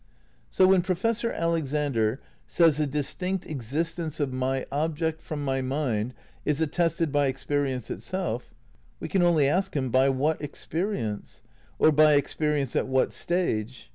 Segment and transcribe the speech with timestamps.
[0.49, 6.15] So when Professor Alexander says the distinct exist ence of my object from my mind
[6.43, 8.51] is attested by experi ence itself,
[8.99, 11.43] we can only ask him, by what experience?
[11.77, 13.89] Or by experience at what stage?